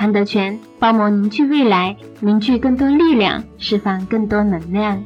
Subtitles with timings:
[0.00, 5.04] 康德全包膜凝聚未来，凝聚更多力量，释放更多能量。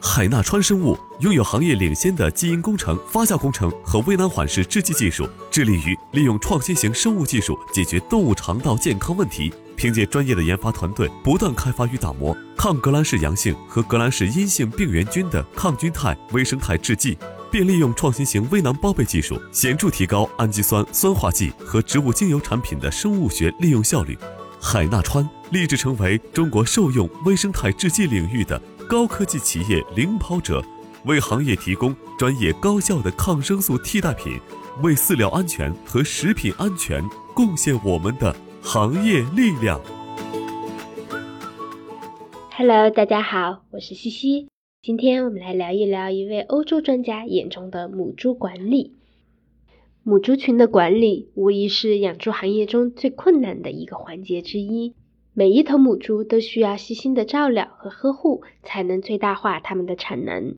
[0.00, 9.52] 海纳川生物拥有行业领先的基因工程、发酵工程和微囊缓释制剂技术，致力于利用创新型生物技术解决动物肠道健康问题。
[9.74, 17.18] 凭借专业的研发团队，不断开发与打磨抗革兰氏阳性和革兰氏阴性病原菌的抗菌肽微生态制剂。
[17.50, 24.16] 并利用创新型微囊包被技术，显著提高氨基酸酸化剂和植物精油产品的生物学利用效率。
[24.60, 30.62] 海纳川立志成为中国兽用微生态制剂领域的高科技企业领跑者，
[31.04, 34.40] 为行业提供专业高效的抗生素替代品，
[34.82, 37.02] 为饲料安全和食品安全
[37.34, 39.80] 贡献我们的行业力量。
[42.56, 44.48] Hello，大家好，我是西西。
[44.88, 48.94] 今天我们来聊一聊一位欧洲专家眼中的母猪管理。
[50.02, 54.94] 母猪群的管理无疑是养猪行业中最困难的一个环节之一。
[55.34, 60.54] 每一头母猪都需要细心的照料和呵护，才能最大化它们的产能。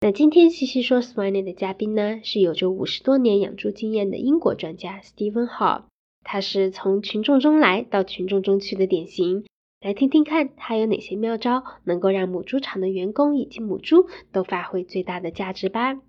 [0.00, 5.82] 那今天西西说 Swine 的嘉宾呢，是有着五十多年养猪经验的英国专家 Stephen Hall，
[6.24, 9.44] 他是从群众中来到群众中去的典型。
[9.80, 16.00] 来听听看，他有哪些妙招能够让母猪场的员工以及母猪都发挥最大的价值吧？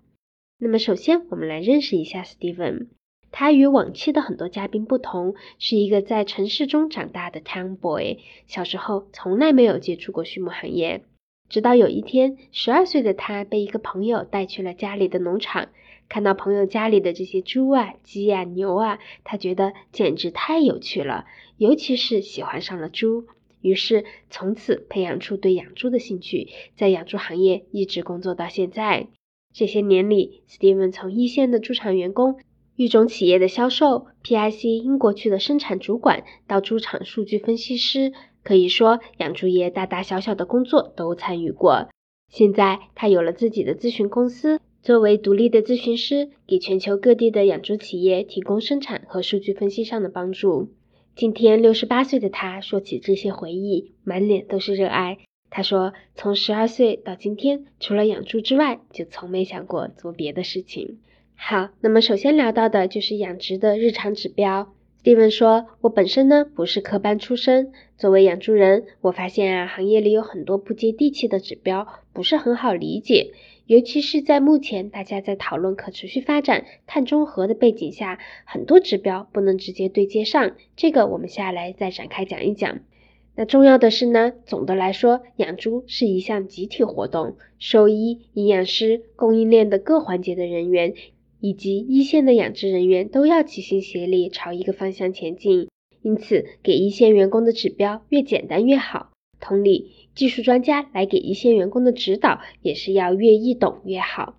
[0.58, 2.88] 那么，首先我们来认识一下 Steven。
[3.30, 8.18] 他与往期的很多嘉宾不同，是一个在城市中长大的 Town Boy。
[8.48, 11.04] 小时候从来没有接触过畜牧行业，
[11.48, 15.68] 直到有一天，十二岁的他被一个朋友带去了家里的农场，
[16.08, 21.26] 看到朋友家里的这些猪啊、鸡啊、牛啊，他觉得简直太有趣了，
[21.56, 23.28] 尤其是喜欢上了猪。
[23.60, 29.08] 于是，从此培养出对养猪的兴趣，在养猪行业一直工作到现在。
[29.52, 32.36] 这些年里，Steven 从一线的猪场员工、
[32.76, 38.12] 育种企业的销售、PIC 英国区的生产主管，到猪场数据分析师，
[38.42, 41.88] 可以说养猪业大大小小的工作都参与过。
[42.28, 50.70] 现在，他有了自己的咨询公司，作为独立的咨询师，给全球各地的养猪企业提供生产和数据分析上的帮助。
[51.16, 55.18] 今天六十八岁的他说起这些回忆，满脸都是热爱。
[55.50, 60.98] 他说：“从十二岁到今天，除了养猪之外，就从没想过做别的事情。”
[61.34, 64.72] 好，那么首先聊到的就是养殖的日常指标。
[65.02, 73.32] Steven 说：“我本身呢不是科班出身，作为养猪人，我发现啊，行业里有很多不接地气的指标，不是很好理解。”
[73.70, 80.56] 尤其是在目前大家在讨论可持续发展、碳中和的背景下，很多指标不能直接对接上。
[80.74, 82.80] 这个我们下来再展开讲一讲。
[83.36, 90.94] 那重要的是呢，总的来说，养猪是一项集体活动，兽医、营养师、供应链的各环节的人员，
[91.38, 95.68] 以及一线的养殖人员都要齐心协力朝一个方向前进。
[96.02, 99.09] 因此，给一线员工的指标越简单越好。
[99.40, 104.36] 同理，技术专家来给一线员工的指导也是要越易懂越好。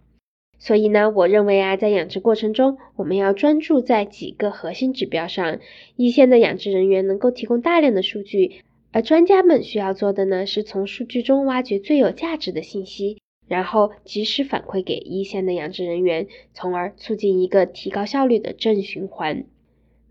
[0.59, 5.57] 所以呢，我认为啊，在养殖过程中，我们要专注在几个核心指标上。
[5.95, 8.61] 一线的养殖人员能够提供大量的数据，
[8.91, 13.17] 而专家们需要做的呢，是从数据中挖掘最有价值的信息，
[13.47, 19.45] 然后及时反馈给一线的养殖人员，从而促进一个提高效率的正循环。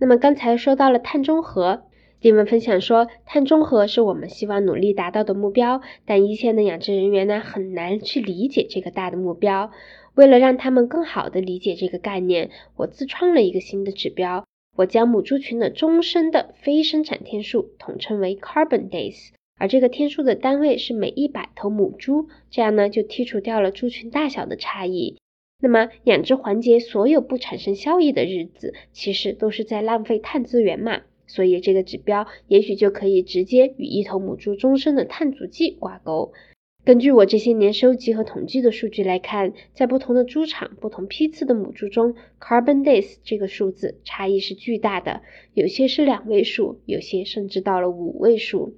[0.01, 1.85] 那么刚才说到了碳中和。
[2.21, 9.71] 蒂文分享说，碳中和是我们希望努力达到的目标，但一线的养殖人员呢，很难去理解这个大的目标。
[10.15, 14.45] 为了让他们更好的理解这个概念，我自创了一个新的指标，
[14.77, 25.17] 我将母猪群的终身的非生产天数统称为 Carbon Days，而这个天数的单位是每一百头母猪，这样呢就剔除掉了猪群大小的差异。
[25.63, 31.01] 那么养殖环节所有不产生效益的日子，其实都是在浪费碳资源嘛。
[31.31, 36.33] 所以这个指标也许就可以直接与一头母猪终身的碳足迹挂钩。
[36.85, 45.21] 根据我这些年收集和统计的数据来看，在不同的猪场、不同批次的母猪中，carbon days 这个数字差异是巨大的，
[45.55, 48.75] 有些是两位数，有些甚至到了五位数。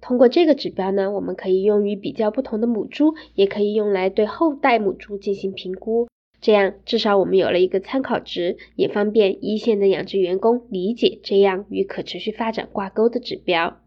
[0.00, 6.06] 通过这个指标呢，我们可以用于比较不同的母猪，也可以用来对后代母猪进行评估。
[6.40, 13.78] 这样至少我们有了一个参考值，也方便一线的养殖员工理解这样与可持续发展挂钩的指标。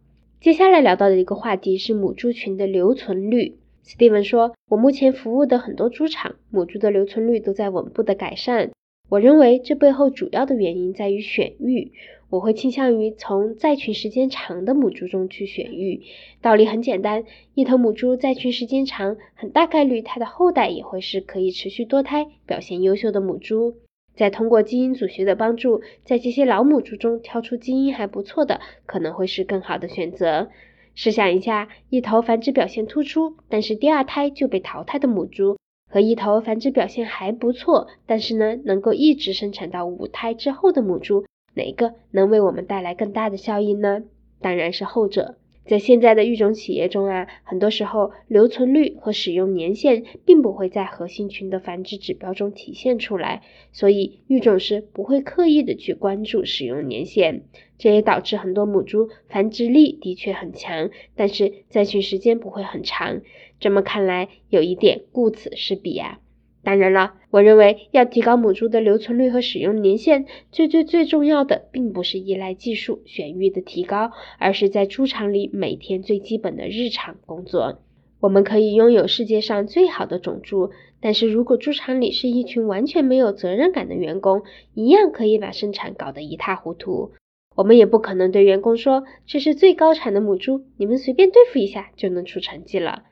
[0.41, 3.57] 接下来聊到的一个话题是母猪群的留存率。
[3.83, 8.71] 斯蒂文说：“我目前服务的很多猪场，母猪的留存率都在稳步的改善。
[9.09, 11.91] 我认为这背后主要的原因在于选育。
[12.29, 16.03] 我会倾向于从在群时间长的母猪中去选育。
[16.41, 17.23] 道理很简单，
[17.55, 23.77] 一头母猪在群时间长，很大概率它的后代也会是可以持续多胎、表现优秀的母猪。
[24.15, 30.49] 再通过基因组学的帮助，在这些老母猪中挑出基因还不错的，可能会是更好的选择。”
[30.93, 35.57] 试想一下，一头繁殖表现突出，但是第二胎就被淘汰的母猪，
[35.89, 41.25] 和一头繁殖表现还不错，但是呢能够一直生产到五胎之后的母猪，
[41.55, 44.03] 哪个能为我们带来更大的效益呢？
[44.39, 45.35] 当然是后者。
[45.65, 57.43] 在现在的育种企业中啊，很多时候留存率和使用年限并不会在核心群的繁殖指标中体现出来，所以育种师不会刻意的去关注使用年限，
[57.77, 63.21] 这也导致很多母猪繁殖力的确很强，但是在群时间不会很长。
[63.59, 66.19] 这么看来，有一点顾此失彼啊。
[66.61, 77.79] 当然了，我认为要提高母猪的留存率和使用年限，最最最重要的，并不是依赖技术选育的提高，而是在猪场里每天最基本的日常工作。
[78.19, 87.13] 我们可以拥有世界上最好的种猪，但是如果猪场里是一群完全没有责任感的员工，一样可以把生产搞得一塌糊涂。
[87.55, 93.03] 我们也不可能对员工说，这是最高产的母猪，你们随便对付一下就能出成绩了。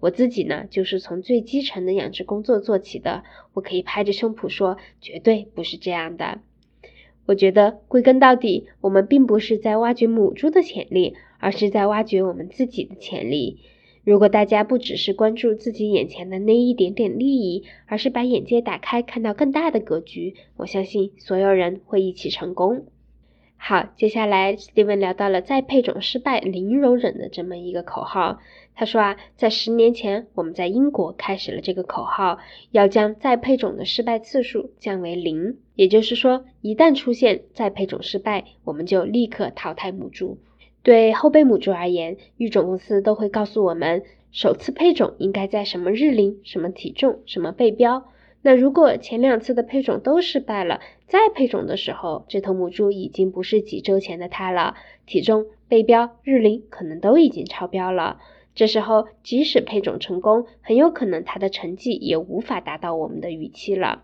[0.00, 3.24] 我自己呢，就是从最基层的养殖工作做起的。
[3.54, 6.40] 我可以拍着胸脯说，绝对不是这样的。
[7.24, 13.58] 我觉得归根到底，我们并不是在挖掘母猪的潜力，而是在挖掘我们自己的潜力。
[14.04, 22.86] 如果大家不只是关注自己眼前的那一点点利益，而是把眼界打开，看到更大的格局，我相信所有人会一起成功。
[23.56, 28.38] 好，接下来 Steven 聊到了再配种失败零容忍的这么一个口号。
[28.78, 32.38] 他说啊，在十年前，我们在英国开始了这个口号，
[32.70, 35.56] 要将再配种的失败次数降为零。
[35.74, 40.36] 也就是说，一旦出现再配种失败，我们就立刻淘汰母猪。
[40.82, 48.04] 对后备母猪而言，育种公司都会告诉我们，首次配种应该在什么日龄、什么体重、什么背标。
[48.42, 54.74] 那如果前两次的配种都失败了，再配种的时候，这头母猪已经不是几周前的它了，
[55.06, 58.20] 体重、背标、日龄可能都已经超标了。
[58.56, 64.02] 这时候，即使配种成功，很有可能它的成绩也无法达到我们的预期了。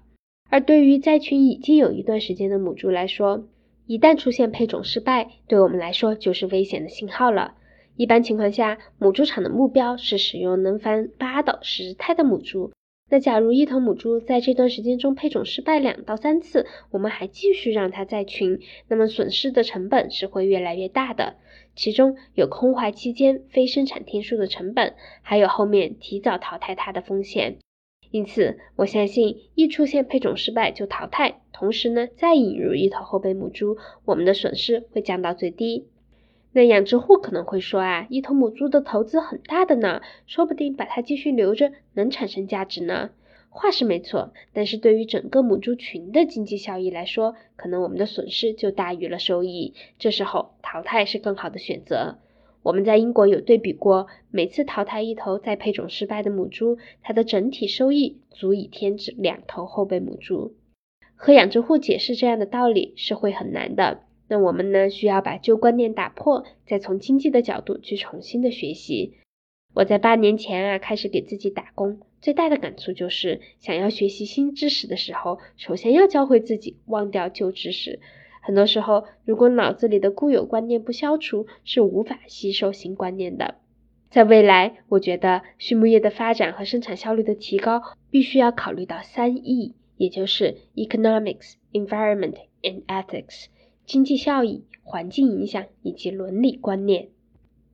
[0.50, 3.49] 而对于在群已经有一段时间的母猪来说，
[3.87, 7.54] 一旦出现配种失败，对我们来说就是危险的信号了。
[7.96, 12.70] 一般情况下，母猪场的目标是使用能繁八到十胎的母猪。
[13.12, 21.34] 那假如一头母猪在这段时间中配种失败两到三次，我们还继续让它在群，那么损失的成本是会越来越大的。
[21.76, 27.58] 其中有空怀期间非生产天数的成本，还有后面提早淘汰它的风险。
[28.10, 33.76] 因此，我相信一出现配种失败就淘汰，同时呢再引入一头后备母猪，
[34.06, 35.86] 我们的损失会降到最低。
[36.52, 43.10] 那养殖户可能会说啊，一头母猪的投资很大的呢，说不定把它继续留着能产生价值呢。
[43.48, 49.74] 话是没错，但是对于整个母猪群的经济效益来说，可能我们的损失就大于了收益。
[49.98, 52.18] 这时候淘汰是更好的选择。
[52.62, 60.54] 我们在英国有对比过，每次淘汰一头再配种失败的母猪，它的整体收益足以添置两头后备母猪。
[61.14, 64.00] 和养殖户解释这样的道理是会很难的。
[64.29, 69.14] 那我们呢，需要把旧观念打破，再从经济的角度去重新的学习。
[69.74, 72.00] 我在八年前啊，开始给自己打工。
[72.20, 77.98] 最大的感触就是，想要学习新知识的时候，首先要教会自己忘掉旧知识。
[78.43, 83.56] 很多时候，如果脑子里的固有观念不消除，是无法吸收新观念的。
[84.10, 93.46] 在未来，我觉得畜牧业的发展和生产效率的提高，必须要考虑到三 E，也就是 economics、environment and ethics，
[93.86, 97.08] 经济效益、环境影响以及伦理观念。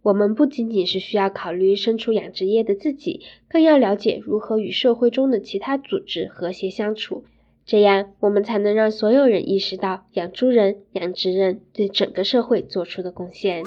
[0.02, 7.24] 我们不仅仅是需要考虑身处养殖业的自己，更要了解如何与社会中的其他组织和谐相处，
[7.66, 13.62] 这样我们才能让所有人意识到养猪人、养殖人对整个社会做出的贡献。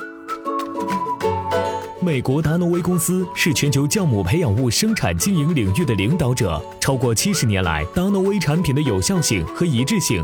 [2.03, 10.23] 美国达诺威公司是全球酵母培养物生产经营领域的领导者，超过七十年来，达诺威产品的有效性和一致性。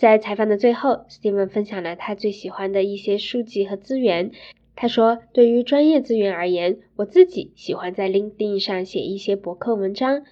[0.00, 4.30] 在采访的最后，Steven 分享了他最喜欢的一些书籍和资源。
[4.74, 10.22] 他说：“对于专业资源而言，我自己喜欢在 LinkedIn 上写一些博客文章。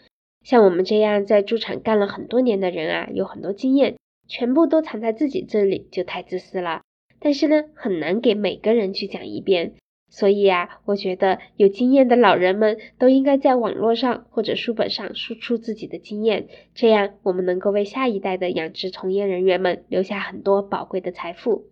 [0.42, 3.96] 像我们这样在猪场干了很多年的人啊，有很多经验，
[4.26, 6.80] 全部都藏在自己这里就太自私了。
[7.20, 9.74] 但是呢，很难给每个人去讲一遍。”
[10.10, 21.66] 所以啊，我觉得有经验的老人们都应该在网络上或者书本上输出自己的经验，这样我们能够为下一代的养殖从业人员们留下很多宝贵的财富。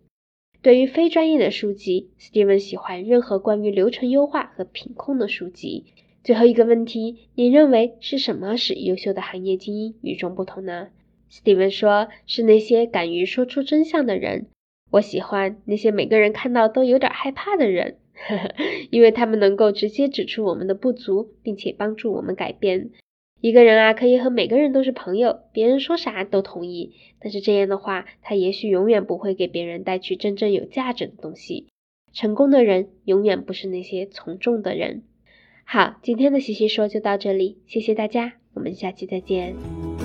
[0.61, 5.85] 对于非专业的书籍，Steven 喜欢任何关于流程优化和品控的书籍。
[6.23, 10.89] 最后一个问题，你认为是什么使优秀的行业精英与众不同呢
[11.31, 14.47] ？Steven 说，是那些敢于说出真相的人。
[14.91, 17.97] 我喜欢那些每个人看到都有点害怕的人。
[18.89, 22.89] 因为他们能够直接指出我们的不足，并且帮助我们改变。
[23.39, 26.93] 一个人啊，可以和每个人都是朋友，别人说啥都同意。
[27.19, 31.67] 但是这样的话，他也许永远不会给别人带去真正有价值的东西。
[32.13, 35.03] 成功的人永远不是那些从众的人。
[35.65, 39.96] 好，今天的西西说就到这里，谢谢大家，我们下期再见。